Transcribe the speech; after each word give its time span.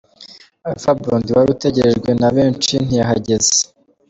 Alpha 0.69 0.91
Blondy 0.99 1.31
wari 1.35 1.49
utegerejwe 1.55 2.09
na 2.21 2.29
benshi 2.35 2.73
ntiyahageze. 2.85 3.57